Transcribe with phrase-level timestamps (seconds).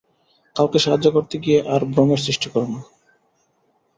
[0.55, 2.81] কাউকে সাহায্য করতে গিয়ে আর ভ্রমের সৃষ্টি কর না।